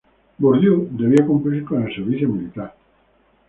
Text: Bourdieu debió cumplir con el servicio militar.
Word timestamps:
Bourdieu 0.39 0.87
debió 0.93 1.27
cumplir 1.27 1.63
con 1.63 1.83
el 1.85 1.93
servicio 1.93 2.27
militar. 2.27 2.73